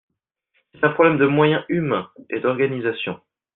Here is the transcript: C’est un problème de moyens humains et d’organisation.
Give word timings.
C’est 0.73 0.83
un 0.83 0.89
problème 0.89 1.19
de 1.19 1.27
moyens 1.27 1.63
humains 1.69 2.09
et 2.31 2.39
d’organisation. 2.39 3.21